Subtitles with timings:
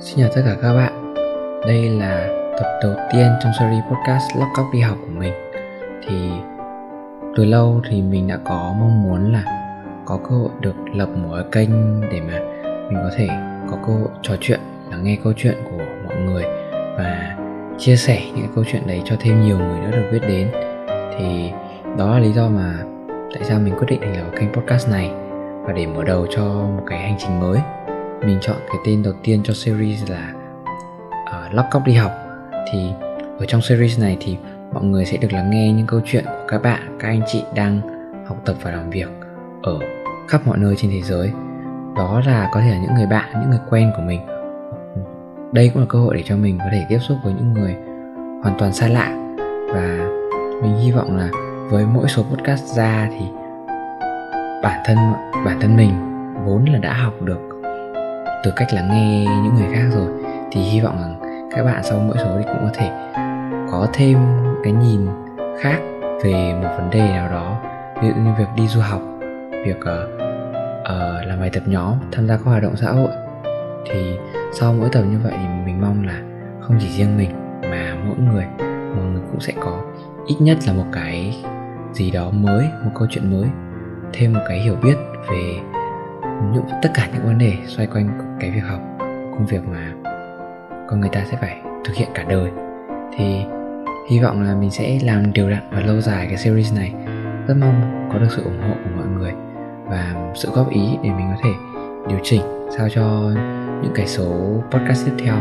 [0.00, 1.14] Xin chào tất cả các bạn.
[1.66, 2.28] Đây là
[2.58, 5.32] tập đầu tiên trong series podcast Lóc Cóc Đi Học của mình.
[6.08, 6.30] Thì
[7.36, 9.44] từ lâu thì mình đã có mong muốn là
[10.04, 12.38] có cơ hội được lập một cái kênh để mà
[12.88, 13.28] mình có thể
[13.70, 14.60] có cơ hội trò chuyện,
[14.90, 16.44] lắng nghe câu chuyện của mọi người
[16.96, 17.36] và
[17.78, 20.48] chia sẻ những câu chuyện đấy cho thêm nhiều người nữa được biết đến.
[21.18, 21.52] Thì
[21.96, 22.74] đó là lý do mà
[23.34, 25.10] tại sao mình quyết định thành lập kênh podcast này
[25.62, 27.58] và để mở đầu cho một cái hành trình mới
[28.26, 30.32] mình chọn cái tên đầu tiên cho series là
[31.12, 32.12] uh, lóc cóc đi học.
[32.72, 32.90] Thì
[33.38, 34.36] ở trong series này thì
[34.72, 37.44] mọi người sẽ được lắng nghe những câu chuyện của các bạn các anh chị
[37.54, 37.80] đang
[38.26, 39.08] học tập và làm việc
[39.62, 39.78] ở
[40.28, 41.32] khắp mọi nơi trên thế giới.
[41.96, 44.20] Đó là có thể là những người bạn những người quen của mình.
[45.52, 47.76] Đây cũng là cơ hội để cho mình có thể tiếp xúc với những người
[48.42, 49.34] hoàn toàn xa lạ.
[49.74, 50.08] Và
[50.62, 51.28] mình hy vọng là
[51.70, 53.26] với mỗi số podcast ra thì
[54.62, 54.96] bản thân
[55.44, 55.90] bản thân mình
[56.44, 57.57] vốn là đã học được
[58.44, 60.08] từ cách lắng nghe những người khác rồi.
[60.52, 61.20] Thì hy vọng rằng
[61.56, 62.90] các bạn sau mỗi số thì cũng có thể
[63.70, 64.18] có thêm
[64.64, 65.08] cái nhìn
[65.60, 65.78] khác
[66.24, 67.60] về một vấn đề nào đó.
[68.02, 69.00] Ví dụ như việc đi du học
[69.64, 70.20] việc uh,
[70.80, 73.10] uh, làm bài tập nhóm tham gia các hoạt động xã hội.
[73.90, 74.16] Thì
[74.52, 76.22] sau mỗi tập như vậy thì mình mong là
[76.60, 77.30] không chỉ riêng mình
[77.62, 78.44] mà mỗi người
[78.96, 79.80] mọi người cũng sẽ có
[80.26, 81.36] ít nhất là một cái
[81.92, 83.48] gì đó mới một câu chuyện mới
[84.12, 84.96] thêm một cái hiểu biết
[85.30, 85.60] về
[86.52, 88.80] những tất cả những vấn đề xoay quanh cái việc học,
[89.32, 89.92] công việc mà
[90.88, 92.50] con người ta sẽ phải thực hiện cả đời.
[93.16, 93.44] Thì
[94.10, 96.92] hy vọng là mình sẽ làm đều đặn và lâu dài cái series này.
[97.46, 99.32] Rất mong có được sự ủng hộ của mọi người
[99.84, 101.50] và sự góp ý để mình có thể
[102.08, 102.42] điều chỉnh
[102.78, 103.02] sao cho
[103.82, 105.34] những cái số podcast tiếp theo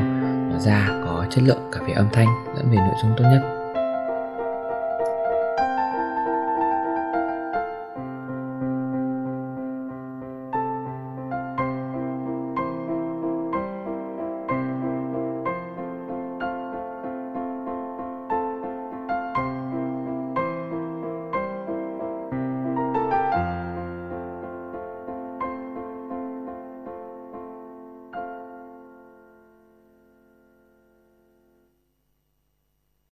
[0.52, 3.57] nó ra có chất lượng cả về âm thanh lẫn về nội dung tốt nhất.